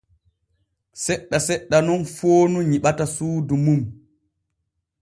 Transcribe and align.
Seɗɗa 1.03 1.37
seɗɗa 1.47 1.77
nun 1.85 2.01
foonu 2.15 2.59
nyiɓata 2.69 3.05
suudu 3.15 3.55
mum. 3.65 3.81